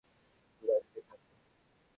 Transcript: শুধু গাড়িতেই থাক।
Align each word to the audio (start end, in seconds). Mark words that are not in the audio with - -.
শুধু 0.53 0.67
গাড়িতেই 0.67 1.03
থাক। 1.07 1.19